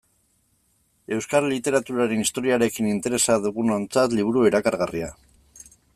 Euskal 1.17 1.45
literaturaren 1.51 2.23
historiarekin 2.23 2.89
interesa 2.95 3.35
dugunontzat 3.45 4.17
liburu 4.21 4.47
erakargarria. 4.53 5.13